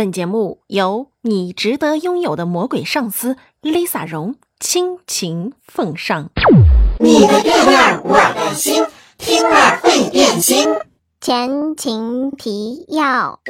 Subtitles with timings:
[0.00, 6.30] 本节目由你值得拥有的魔鬼上司 Lisa 荣倾情奉上。
[6.98, 8.82] 你的月亮，我的心，
[9.18, 10.66] 听了会变心。
[11.20, 13.40] 前情提要：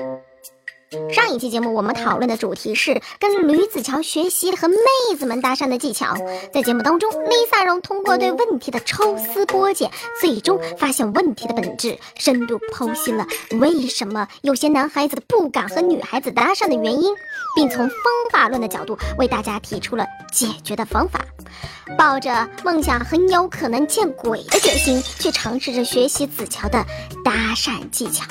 [1.13, 4.77] 上一期节目我们讨论的主题是跟吕子乔学习和妹
[5.17, 6.17] 子们搭讪的技巧。
[6.53, 9.89] 在节目当中，Lisa 荣通过对问题的抽丝剥茧，
[10.21, 13.25] 最终发现问题的本质，深度剖析了
[13.61, 17.15] 为什么有些男孩子不敢和女孩子搭讪的原因，
[17.55, 17.97] 并从方
[18.33, 21.21] 法论的角度为大家提出了解决的方法。
[21.97, 26.85] 抱着梦想很有可能见鬼的决心，去尝试着学习子乔的
[27.25, 28.25] 搭讪技巧。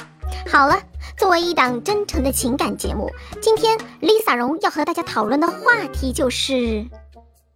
[0.48, 0.82] 好了，
[1.18, 3.10] 作为一档真诚的情感节目，
[3.42, 6.88] 今天 Lisa 荣要和大家讨论的话题就是：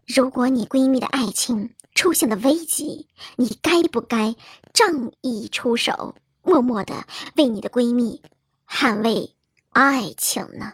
[0.05, 4.35] 如果你闺蜜的爱情出现了危机，你该不该
[4.73, 8.21] 仗义出手，默默的为你的闺蜜
[8.69, 9.34] 捍卫
[9.71, 10.73] 爱情呢？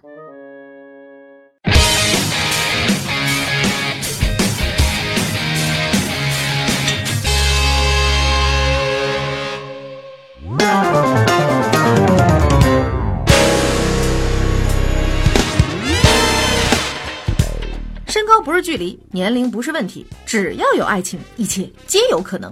[18.09, 22.51] 身高不是距离，年龄不是问题，只要有爱情，一切皆有可能。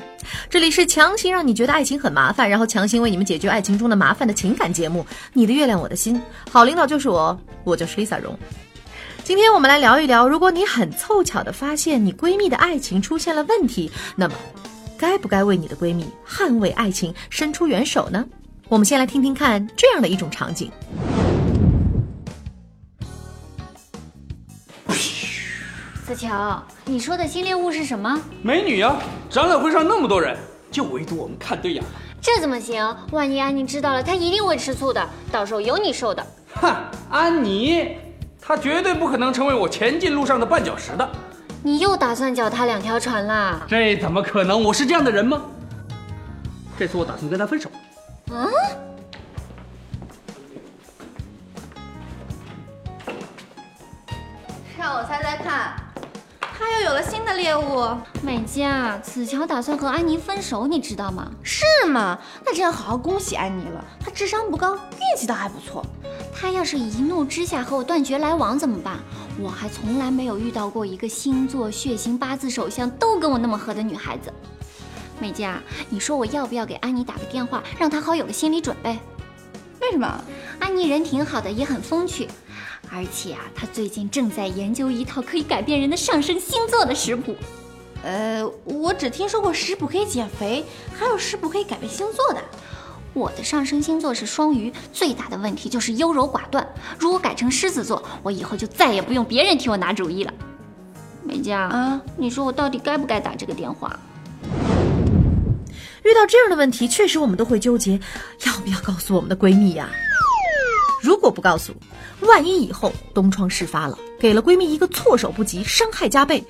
[0.51, 5.01] 这里是强行让你觉得爱情很麻烦，然后强行为你们解决爱情中的麻烦的情感节目
[5.33, 6.15] 《你的月亮我的心》。
[6.51, 8.37] 好领导就是我，我就是 Lisa 荣。
[9.23, 14.35] 今天我们来聊一聊，如果你很凑巧的发现你闺蜜的爱情出现了问题，那么
[14.95, 18.23] 该不该为你的闺蜜捍卫爱情伸出援手呢？
[18.69, 20.71] 我们先来听听看这样的一种场景。
[26.17, 28.19] 乔，你说的新猎物是什么？
[28.41, 28.95] 美女呀、
[29.29, 30.35] 展览会上那么多人，
[30.71, 31.89] 就唯独我们看对眼了。
[32.19, 32.83] 这怎么行？
[33.11, 36.25] 万一安妮知道了，她一定会吃醋的，到时候有你受的。
[36.55, 36.75] 哼，
[37.11, 37.95] 安妮，
[38.41, 41.07] 她绝对不可能成为我前进路上的绊脚石的。
[41.61, 43.61] 你又打算脚踏两条船啦？
[43.67, 44.63] 这怎么可能？
[44.63, 45.39] 我是这样的人吗？
[46.79, 47.69] 这次我打算跟她分手。
[48.31, 48.49] 嗯？
[54.79, 55.75] 让我猜猜看，
[56.59, 57.87] 他又有了新的猎物，
[58.23, 61.31] 美嘉，子乔打算和安妮分手，你知道吗？
[61.43, 62.17] 是吗？
[62.43, 63.85] 那真要好好恭喜安妮了。
[63.99, 65.85] 她智商不高，运气倒还不错。
[66.33, 68.97] 她要是一怒之下和我断绝来往怎么办？
[69.39, 74.33] 我还从来没有遇到过一个星座、血型、八字、手相都跟我那么合的女孩子。
[75.19, 78.97] 美嘉，你说我要不要给安妮打个电话，让她好有个心理准备？
[79.87, 80.21] 为什么？
[80.59, 82.27] 安妮人挺好的，也很风趣，
[82.91, 87.33] 而且啊，她最近正在研究一套可以改变人的上升星座的食谱。
[88.03, 92.43] 呃，我只听说过食谱可以减肥，还有食谱可以改变星座的。
[93.13, 96.67] 我的上升星座是双鱼，最大的问题就是优柔寡断。
[96.99, 100.33] 如果改成狮子座，我以后就再也不用别人替我拿主意了。
[101.23, 103.97] 美嘉啊，你说我到底该不该打这个电话？
[106.07, 107.99] 遇到这样的问题，确实我们都会纠结，
[108.45, 109.89] 要不要告诉我们的闺蜜呀？
[111.01, 111.73] 如果不告诉，
[112.21, 116.41] 万一以后东窗事发了，给了闺蜜一个措手不及，伤害加倍。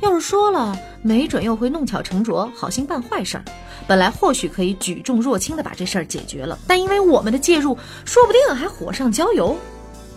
[0.00, 3.44] 要是说了，没准又会弄巧成拙，好心办坏事儿。
[3.88, 9.56] 本来或许可以举重若轻的把这事儿解决了，但因为我们的介入，说不定还火上浇油。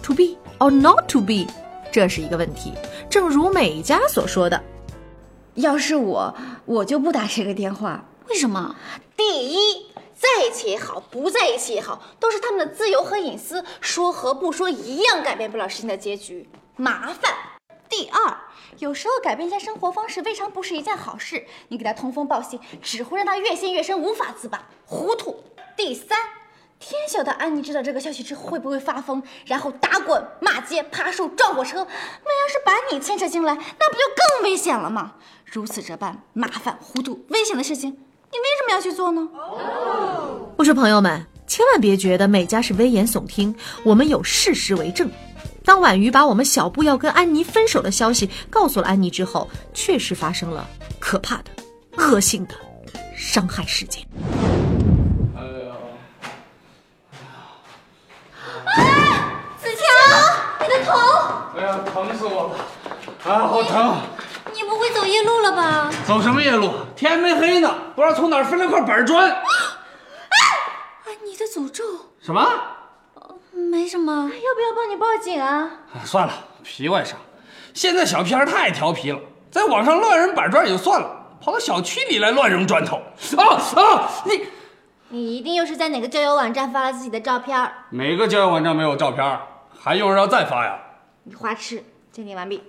[0.04, 1.48] To be or not to be，
[1.92, 2.72] 这是一个问题。
[3.10, 4.62] 正如美嘉所说的，
[5.56, 8.06] 要是我，我就不打这个电话。
[8.34, 8.76] 为什么？
[9.16, 9.86] 第一，
[10.16, 17.32] 在一起也好，不在一起也好，都是他们的自由和隐私，说和不说一样改变不了事情的结局，麻烦。
[17.88, 18.36] 第二，
[18.80, 21.46] 有时候改变一下生活方式未尝不是一件好事。
[21.68, 25.44] 你给他通风报信，只会让他越陷越深，无法自拔，糊涂。
[25.78, 26.18] 第三，
[26.80, 31.86] 天晓得安妮知道这个消息之后会不会发疯，然后打滚、骂街、爬树、撞火车。
[31.86, 34.02] 那要是把你牵扯进来，那不就
[34.42, 35.18] 更危险了吗？
[35.46, 39.30] 如此这般麻烦、糊涂、危险的事情，你为什么要去做呢？
[40.58, 45.08] 我说朋友们，千万别觉得美嘉是危言耸听，我们有事实为证。
[45.64, 50.68] 当婉瑜把我们小布要跟安妮分手的消息告诉了安妮之后，确实发生了
[51.00, 51.52] 可怕的、
[51.98, 52.56] 恶性的
[53.16, 54.04] 伤害事件。
[55.36, 55.44] 哎
[58.74, 59.32] 呀，
[59.62, 59.86] 子乔，
[60.60, 60.92] 你的头，
[61.56, 63.32] 哎呀，疼死我了！
[63.32, 64.02] 啊，好疼！
[64.56, 65.92] 你不会走夜路了吧？
[66.06, 66.74] 走什么夜路？
[67.04, 69.30] 天没黑呢，不知道从哪儿分了块板砖。
[69.30, 69.42] 安
[71.26, 71.84] 妮的诅咒？
[72.22, 72.50] 什么？
[73.52, 74.14] 没什么。
[74.14, 75.70] 要不要帮你报警啊？
[75.94, 76.34] 哎算了，
[76.64, 77.20] 皮外伤。
[77.74, 79.20] 现在小屁孩太调皮了，
[79.52, 83.02] 在网上乱扔板砖也就算了，跑到小区里来乱扔砖头。
[83.36, 84.10] 啊啊！
[84.24, 84.48] 你
[85.10, 88.16] 你一定又是在哪个交友网站发了自己的照片哪？
[88.16, 89.40] 个交友网站没有照片，
[89.78, 90.80] 还用得着再发呀？
[91.24, 91.84] 你花痴，
[92.14, 92.64] 鉴定完毕。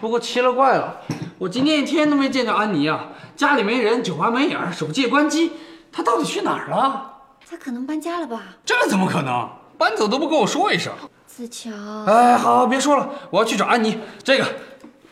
[0.00, 1.02] 不过奇了怪了，
[1.40, 5.52] 我今天一天都没见着安妮啊，家里没人，酒吧没影儿，手机也关机，
[5.90, 7.12] 她到底去哪儿了？
[7.48, 8.42] 她可能搬家了吧？
[8.62, 9.48] 这怎么可能？
[9.78, 10.92] 搬走都不跟我说一声。
[11.26, 11.70] 子乔，
[12.04, 14.44] 哎，好，好，别说了，我要去找安妮，这个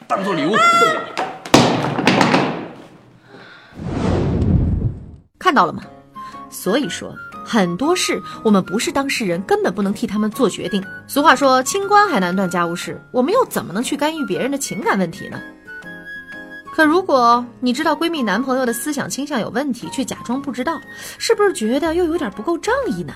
[0.07, 1.07] 当做礼物送给你。
[5.39, 5.83] 看到了吗？
[6.51, 7.11] 所以说，
[7.43, 10.85] 很多事我们不是当事人，根本不能替他们做决定。
[11.07, 15.41] 俗话说“清官还难断家务事”，我们又怎么能去干预别人的情感问题呢？
[16.79, 20.81] 可如果你知道闺蜜男朋友的思想倾向有问题，却假装不知道，
[21.19, 23.13] 是不是觉得又有点不够仗义呢？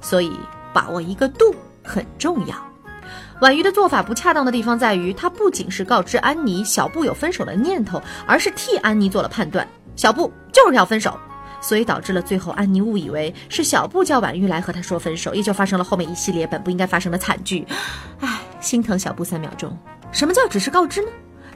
[0.00, 0.32] 所以，
[0.72, 1.54] 把握一个度
[1.84, 2.56] 很重要。
[3.40, 11.16] 婉瑜的做法不恰当的地方在于，她不仅是告知安妮小布有分手的念头，而是替安妮做了判断，小布就是要分手。
[11.60, 17.64] 所以导致了最后安妮误以为是小布叫婉瑜来和她说分手，也就发生了后面一系列本不应该发生的惨剧。
[18.18, 19.78] 唉，心疼小布三秒钟。
[20.10, 21.08] 什么叫只是告知呢？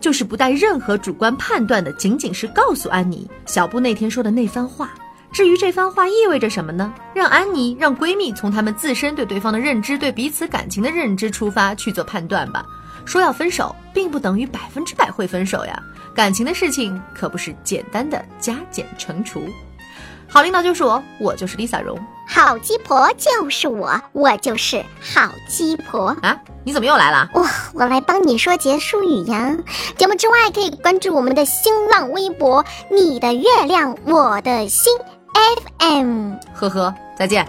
[0.02, 4.90] 就是不带任何主观判断的，仅仅是告诉安妮小布那天说的那番话。
[5.32, 6.92] 至于这番话意味着什么呢？
[7.14, 12.66] 让安妮让闺蜜从她们自身对对方的认知、对彼此感情的认知出发去做判断吧。
[13.04, 15.82] 说要分手，并不等于百分之百会分手呀。
[16.14, 19.48] 感情的事情可不是简单的加减乘除。
[20.32, 24.82] 好领导就是我，我就是 Lisa 荣好鸡婆就是我，我就是
[25.14, 26.16] 好鸡婆。
[26.22, 26.40] 啊！
[26.64, 27.28] 你怎么又来了？
[27.34, 29.54] 哇，我来帮你说结束语呀！
[29.98, 34.96] 节目之外可以关注我们的新浪微博“你的月亮我的心
[35.78, 36.32] FM”。
[36.54, 37.46] 呵呵，再见。